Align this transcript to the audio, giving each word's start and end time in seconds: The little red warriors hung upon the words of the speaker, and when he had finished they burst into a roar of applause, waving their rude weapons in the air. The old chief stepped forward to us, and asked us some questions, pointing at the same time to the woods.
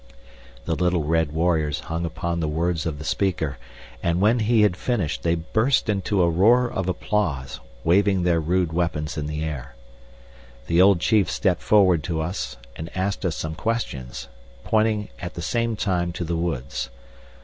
The 0.65 0.73
little 0.73 1.03
red 1.03 1.31
warriors 1.31 1.81
hung 1.81 2.05
upon 2.05 2.39
the 2.39 2.47
words 2.47 2.87
of 2.87 2.97
the 2.97 3.05
speaker, 3.05 3.59
and 4.01 4.19
when 4.19 4.39
he 4.39 4.63
had 4.63 4.75
finished 4.75 5.21
they 5.21 5.35
burst 5.35 5.89
into 5.89 6.23
a 6.23 6.27
roar 6.31 6.67
of 6.67 6.89
applause, 6.89 7.59
waving 7.83 8.23
their 8.23 8.39
rude 8.39 8.73
weapons 8.73 9.15
in 9.15 9.27
the 9.27 9.43
air. 9.43 9.75
The 10.65 10.81
old 10.81 11.01
chief 11.01 11.29
stepped 11.29 11.61
forward 11.61 12.01
to 12.05 12.19
us, 12.19 12.57
and 12.75 12.89
asked 12.97 13.23
us 13.25 13.35
some 13.35 13.53
questions, 13.53 14.27
pointing 14.63 15.09
at 15.19 15.35
the 15.35 15.41
same 15.43 15.75
time 15.75 16.11
to 16.13 16.23
the 16.23 16.35
woods. 16.35 16.89